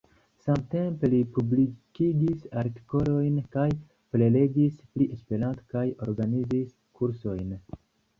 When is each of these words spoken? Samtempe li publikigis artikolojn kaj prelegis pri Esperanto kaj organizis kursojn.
Samtempe 0.43 1.09
li 1.09 1.17
publikigis 1.33 2.47
artikolojn 2.61 3.35
kaj 3.55 3.65
prelegis 4.15 4.79
pri 4.95 5.07
Esperanto 5.17 5.67
kaj 5.75 5.85
organizis 6.07 6.73
kursojn. 7.01 7.53